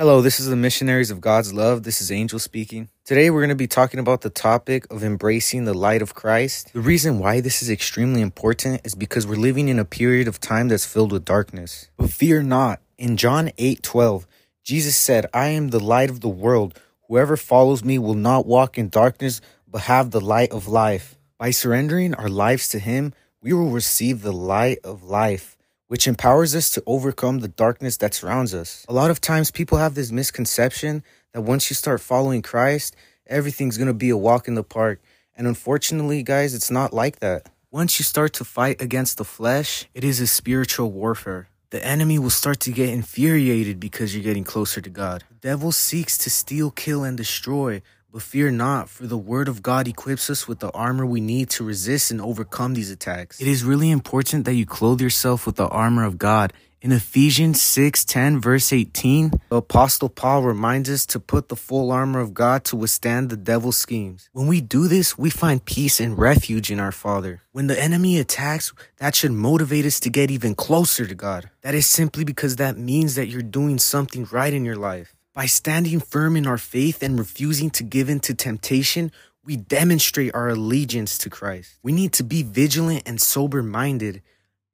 Hello, 0.00 0.22
this 0.22 0.40
is 0.40 0.46
the 0.46 0.56
Missionaries 0.56 1.10
of 1.10 1.20
God's 1.20 1.52
Love. 1.52 1.82
This 1.82 2.00
is 2.00 2.10
Angel 2.10 2.38
speaking. 2.38 2.88
Today 3.04 3.28
we're 3.28 3.42
going 3.42 3.50
to 3.50 3.54
be 3.54 3.66
talking 3.66 4.00
about 4.00 4.22
the 4.22 4.30
topic 4.30 4.90
of 4.90 5.04
embracing 5.04 5.66
the 5.66 5.74
light 5.74 6.00
of 6.00 6.14
Christ. 6.14 6.72
The 6.72 6.80
reason 6.80 7.18
why 7.18 7.42
this 7.42 7.62
is 7.62 7.68
extremely 7.68 8.22
important 8.22 8.80
is 8.82 8.94
because 8.94 9.26
we're 9.26 9.34
living 9.34 9.68
in 9.68 9.78
a 9.78 9.84
period 9.84 10.26
of 10.26 10.40
time 10.40 10.68
that's 10.68 10.86
filled 10.86 11.12
with 11.12 11.26
darkness. 11.26 11.90
But 11.98 12.08
fear 12.08 12.42
not. 12.42 12.80
In 12.96 13.18
John 13.18 13.50
8 13.58 13.82
12, 13.82 14.26
Jesus 14.64 14.96
said, 14.96 15.26
I 15.34 15.48
am 15.48 15.68
the 15.68 15.78
light 15.78 16.08
of 16.08 16.22
the 16.22 16.30
world. 16.30 16.80
Whoever 17.08 17.36
follows 17.36 17.84
me 17.84 17.98
will 17.98 18.14
not 18.14 18.46
walk 18.46 18.78
in 18.78 18.88
darkness, 18.88 19.42
but 19.68 19.82
have 19.82 20.12
the 20.12 20.20
light 20.22 20.50
of 20.50 20.66
life. 20.66 21.18
By 21.36 21.50
surrendering 21.50 22.14
our 22.14 22.30
lives 22.30 22.68
to 22.70 22.78
Him, 22.78 23.12
we 23.42 23.52
will 23.52 23.68
receive 23.68 24.22
the 24.22 24.32
light 24.32 24.78
of 24.82 25.02
life 25.02 25.58
which 25.90 26.06
empowers 26.06 26.54
us 26.54 26.70
to 26.70 26.80
overcome 26.86 27.40
the 27.40 27.48
darkness 27.48 27.96
that 27.96 28.14
surrounds 28.14 28.54
us. 28.54 28.86
A 28.88 28.92
lot 28.92 29.10
of 29.10 29.20
times 29.20 29.50
people 29.50 29.78
have 29.78 29.96
this 29.96 30.12
misconception 30.12 31.02
that 31.32 31.40
once 31.40 31.68
you 31.68 31.74
start 31.74 32.00
following 32.00 32.42
Christ, 32.42 32.94
everything's 33.26 33.76
to 33.76 33.92
be 33.92 34.10
a 34.10 34.16
walk 34.16 34.46
in 34.46 34.54
the 34.54 34.62
park. 34.62 35.00
And 35.36 35.48
unfortunately, 35.48 36.22
guys, 36.22 36.54
it's 36.54 36.70
not 36.70 36.92
like 36.92 37.18
that. 37.18 37.48
Once 37.72 37.98
you 37.98 38.04
start 38.04 38.32
to 38.34 38.44
fight 38.44 38.80
against 38.80 39.18
the 39.18 39.24
flesh, 39.24 39.88
it 39.92 40.04
is 40.04 40.20
a 40.20 40.28
spiritual 40.28 40.92
warfare. 40.92 41.48
The 41.70 41.84
enemy 41.84 42.20
will 42.20 42.30
start 42.30 42.60
to 42.60 42.70
get 42.70 42.88
infuriated 42.88 43.80
because 43.80 44.14
you're 44.14 44.22
getting 44.22 44.44
closer 44.44 44.80
to 44.80 44.90
God. 44.90 45.24
The 45.28 45.48
devil 45.48 45.72
seeks 45.72 46.16
to 46.18 46.30
steal, 46.30 46.70
kill, 46.70 47.02
and 47.02 47.16
destroy, 47.16 47.82
but 48.12 48.22
fear 48.22 48.50
not, 48.50 48.88
for 48.88 49.06
the 49.06 49.16
word 49.16 49.48
of 49.48 49.62
God 49.62 49.86
equips 49.86 50.28
us 50.30 50.48
with 50.48 50.58
the 50.58 50.70
armor 50.72 51.06
we 51.06 51.20
need 51.20 51.48
to 51.50 51.64
resist 51.64 52.10
and 52.10 52.20
overcome 52.20 52.74
these 52.74 52.90
attacks. 52.90 53.40
It 53.40 53.46
is 53.46 53.62
really 53.62 53.90
important 53.90 54.44
that 54.46 54.54
you 54.54 54.66
clothe 54.66 55.00
yourself 55.00 55.46
with 55.46 55.56
the 55.56 55.68
armor 55.68 56.04
of 56.04 56.18
God. 56.18 56.52
In 56.82 56.92
Ephesians 56.92 57.60
6 57.60 58.06
10, 58.06 58.40
verse 58.40 58.72
18, 58.72 59.32
the 59.50 59.56
Apostle 59.56 60.08
Paul 60.08 60.42
reminds 60.42 60.88
us 60.88 61.04
to 61.06 61.20
put 61.20 61.50
the 61.50 61.56
full 61.56 61.92
armor 61.92 62.20
of 62.20 62.32
God 62.32 62.64
to 62.64 62.76
withstand 62.76 63.28
the 63.28 63.36
devil's 63.36 63.76
schemes. 63.76 64.30
When 64.32 64.46
we 64.46 64.62
do 64.62 64.88
this, 64.88 65.18
we 65.18 65.28
find 65.28 65.62
peace 65.62 66.00
and 66.00 66.18
refuge 66.18 66.70
in 66.70 66.80
our 66.80 66.90
Father. 66.90 67.42
When 67.52 67.66
the 67.66 67.78
enemy 67.78 68.18
attacks, 68.18 68.72
that 68.96 69.14
should 69.14 69.32
motivate 69.32 69.84
us 69.84 70.00
to 70.00 70.10
get 70.10 70.30
even 70.30 70.54
closer 70.54 71.06
to 71.06 71.14
God. 71.14 71.50
That 71.60 71.74
is 71.74 71.86
simply 71.86 72.24
because 72.24 72.56
that 72.56 72.78
means 72.78 73.14
that 73.14 73.28
you're 73.28 73.42
doing 73.42 73.78
something 73.78 74.26
right 74.32 74.52
in 74.52 74.64
your 74.64 74.76
life. 74.76 75.14
By 75.40 75.46
standing 75.46 76.00
firm 76.00 76.36
in 76.36 76.46
our 76.46 76.58
faith 76.58 77.02
and 77.02 77.18
refusing 77.18 77.70
to 77.70 77.82
give 77.82 78.10
in 78.10 78.20
to 78.20 78.34
temptation, 78.34 79.10
we 79.42 79.56
demonstrate 79.56 80.34
our 80.34 80.50
allegiance 80.50 81.16
to 81.16 81.30
Christ. 81.30 81.78
We 81.82 81.92
need 81.92 82.12
to 82.12 82.22
be 82.22 82.42
vigilant 82.42 83.04
and 83.06 83.18
sober 83.18 83.62
minded. 83.62 84.20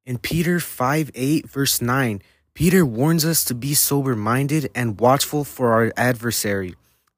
In 0.05 0.19
Peter 0.19 0.59
5 0.59 1.13
8, 1.15 1.49
verse 1.49 1.81
9, 1.81 2.21
Peter 2.53 2.85
warns 2.85 3.25
us 3.25 3.45
to 3.45 3.55
be 3.55 3.75
sober 3.75 4.17
minded 4.17 4.69
and 4.75 4.99
watchful 4.99 5.45
for 5.45 5.73
our 5.73 5.93
adversary. 5.97 6.75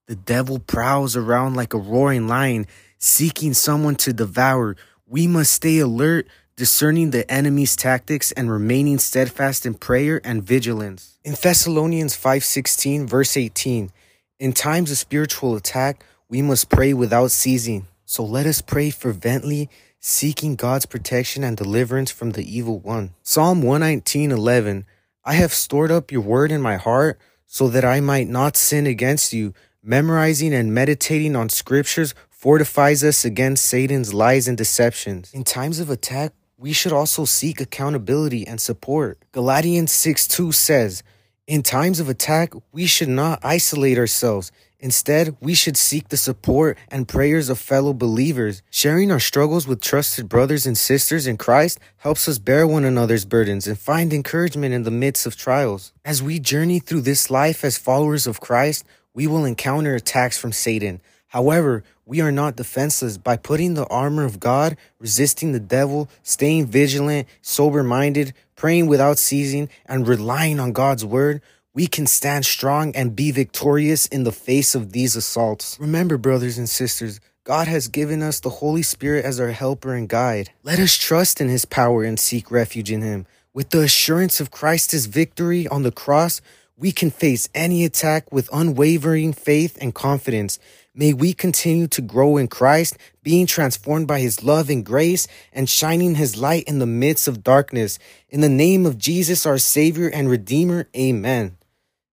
The 0.08 0.16
devil 0.16 0.58
prowls 0.58 1.16
around 1.16 1.54
like 1.54 1.72
a 1.72 1.78
roaring 1.78 2.28
lion, 2.28 2.66
seeking 2.98 3.54
someone 3.54 3.96
to 3.96 4.12
devour. 4.12 4.76
We 5.06 5.26
must 5.26 5.54
stay 5.54 5.78
alert, 5.78 6.28
discerning 6.58 7.12
the 7.12 7.30
enemy's 7.30 7.76
tactics 7.76 8.32
and 8.32 8.50
remaining 8.50 8.98
steadfast 8.98 9.64
in 9.64 9.74
prayer 9.74 10.20
and 10.24 10.42
vigilance. 10.42 11.16
In 11.22 11.36
Thessalonians 11.40 12.16
5:16 12.16 13.06
verse 13.06 13.36
18, 13.36 13.92
in 14.40 14.52
times 14.52 14.90
of 14.90 14.98
spiritual 14.98 15.54
attack, 15.54 16.02
we 16.28 16.42
must 16.42 16.68
pray 16.68 16.92
without 16.92 17.30
ceasing. 17.30 17.86
So 18.04 18.24
let 18.24 18.44
us 18.44 18.60
pray 18.60 18.90
fervently, 18.90 19.70
seeking 20.00 20.56
God's 20.56 20.84
protection 20.84 21.44
and 21.44 21.56
deliverance 21.56 22.10
from 22.10 22.32
the 22.32 22.44
evil 22.44 22.80
one. 22.80 23.14
Psalm 23.22 23.62
119:11, 23.62 24.84
I 25.24 25.34
have 25.34 25.54
stored 25.54 25.92
up 25.92 26.10
your 26.10 26.22
word 26.22 26.50
in 26.50 26.60
my 26.60 26.76
heart 26.76 27.20
so 27.46 27.68
that 27.68 27.84
I 27.84 28.00
might 28.00 28.28
not 28.28 28.56
sin 28.56 28.84
against 28.84 29.32
you. 29.32 29.54
Memorizing 29.80 30.52
and 30.52 30.74
meditating 30.74 31.36
on 31.36 31.50
scriptures 31.50 32.14
fortifies 32.30 33.04
us 33.04 33.24
against 33.24 33.64
Satan's 33.64 34.12
lies 34.12 34.48
and 34.48 34.58
deceptions. 34.58 35.30
In 35.32 35.44
times 35.44 35.78
of 35.78 35.88
attack, 35.88 36.32
we 36.58 36.72
should 36.72 36.92
also 36.92 37.24
seek 37.24 37.60
accountability 37.60 38.46
and 38.46 38.60
support. 38.60 39.18
Galatians 39.32 39.92
6 39.92 40.26
2 40.26 40.52
says, 40.52 41.02
In 41.46 41.62
times 41.62 42.00
of 42.00 42.08
attack, 42.08 42.52
we 42.72 42.86
should 42.86 43.08
not 43.08 43.38
isolate 43.44 43.96
ourselves. 43.96 44.50
Instead, 44.80 45.36
we 45.40 45.54
should 45.54 45.76
seek 45.76 46.08
the 46.08 46.16
support 46.16 46.78
and 46.88 47.08
prayers 47.08 47.48
of 47.48 47.58
fellow 47.58 47.92
believers. 47.92 48.62
Sharing 48.70 49.10
our 49.10 49.18
struggles 49.18 49.66
with 49.66 49.80
trusted 49.80 50.28
brothers 50.28 50.66
and 50.66 50.78
sisters 50.78 51.26
in 51.26 51.36
Christ 51.36 51.80
helps 51.98 52.28
us 52.28 52.38
bear 52.38 52.66
one 52.66 52.84
another's 52.84 53.24
burdens 53.24 53.66
and 53.66 53.78
find 53.78 54.12
encouragement 54.12 54.74
in 54.74 54.84
the 54.84 54.92
midst 54.92 55.26
of 55.26 55.36
trials. 55.36 55.92
As 56.04 56.22
we 56.22 56.38
journey 56.38 56.78
through 56.78 57.02
this 57.02 57.28
life 57.28 57.64
as 57.64 57.76
followers 57.76 58.26
of 58.28 58.40
Christ, 58.40 58.84
we 59.14 59.26
will 59.26 59.44
encounter 59.44 59.96
attacks 59.96 60.38
from 60.38 60.52
Satan. 60.52 61.00
However, 61.28 61.84
we 62.06 62.20
are 62.20 62.32
not 62.32 62.56
defenseless 62.56 63.18
by 63.18 63.36
putting 63.36 63.74
the 63.74 63.86
armor 63.88 64.24
of 64.24 64.40
God, 64.40 64.76
resisting 64.98 65.52
the 65.52 65.60
devil, 65.60 66.08
staying 66.22 66.66
vigilant, 66.66 67.28
sober 67.42 67.82
minded, 67.82 68.32
praying 68.56 68.86
without 68.86 69.18
ceasing, 69.18 69.68
and 69.86 70.08
relying 70.08 70.58
on 70.58 70.72
God's 70.72 71.04
word. 71.04 71.42
We 71.74 71.86
can 71.86 72.06
stand 72.06 72.46
strong 72.46 72.96
and 72.96 73.14
be 73.14 73.30
victorious 73.30 74.06
in 74.06 74.24
the 74.24 74.32
face 74.32 74.74
of 74.74 74.92
these 74.92 75.14
assaults. 75.16 75.76
Remember, 75.78 76.16
brothers 76.16 76.56
and 76.56 76.68
sisters, 76.68 77.20
God 77.44 77.68
has 77.68 77.88
given 77.88 78.22
us 78.22 78.40
the 78.40 78.50
Holy 78.50 78.82
Spirit 78.82 79.24
as 79.24 79.38
our 79.38 79.50
helper 79.50 79.94
and 79.94 80.08
guide. 80.08 80.50
Let 80.62 80.78
us 80.78 80.96
trust 80.96 81.40
in 81.40 81.48
his 81.48 81.64
power 81.64 82.04
and 82.04 82.18
seek 82.18 82.50
refuge 82.50 82.90
in 82.90 83.02
him. 83.02 83.26
With 83.52 83.70
the 83.70 83.80
assurance 83.80 84.40
of 84.40 84.50
Christ's 84.50 85.06
victory 85.06 85.68
on 85.68 85.82
the 85.82 85.92
cross, 85.92 86.40
we 86.76 86.92
can 86.92 87.10
face 87.10 87.48
any 87.54 87.84
attack 87.84 88.30
with 88.32 88.48
unwavering 88.52 89.32
faith 89.32 89.76
and 89.80 89.94
confidence. 89.94 90.58
May 90.98 91.12
we 91.12 91.32
continue 91.32 91.86
to 91.86 92.02
grow 92.02 92.38
in 92.38 92.48
Christ, 92.48 92.98
being 93.22 93.46
transformed 93.46 94.08
by 94.08 94.18
his 94.18 94.42
love 94.42 94.68
and 94.68 94.84
grace 94.84 95.28
and 95.52 95.70
shining 95.70 96.16
his 96.16 96.36
light 96.36 96.64
in 96.64 96.80
the 96.80 96.86
midst 96.86 97.28
of 97.28 97.44
darkness. 97.44 98.00
In 98.28 98.40
the 98.40 98.48
name 98.48 98.84
of 98.84 98.98
Jesus, 98.98 99.46
our 99.46 99.58
Savior 99.58 100.08
and 100.08 100.28
Redeemer, 100.28 100.88
amen. 100.96 101.56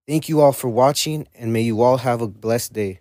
Thank 0.07 0.29
you 0.29 0.39
all 0.39 0.51
for 0.51 0.69
watching, 0.69 1.27
and 1.33 1.51
may 1.51 1.61
you 1.61 1.81
all 1.81 1.97
have 1.97 2.21
a 2.21 2.27
blessed 2.27 2.73
day. 2.73 2.99